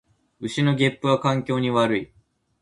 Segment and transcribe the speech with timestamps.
[0.39, 2.13] 牛のげっぷは環境に悪い